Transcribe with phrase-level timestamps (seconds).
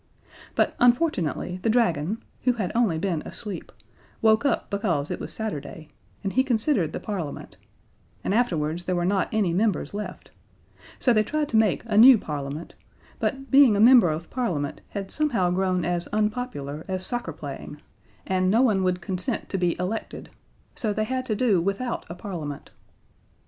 [0.55, 3.71] But unfortunately the Dragon, who had only been asleep,
[4.19, 5.89] woke up because it was Saturday,
[6.23, 7.55] and he considered the Parliament,
[8.23, 10.31] and afterwards there were not any Members left,
[10.97, 12.73] so they tried to make a new Parliament,
[13.19, 17.79] but being a member of Parliament had somehow grown as unpopular as soccer playing,
[18.25, 20.31] and no one would consent to be elected,
[20.73, 22.71] so they had to do without a Parliament.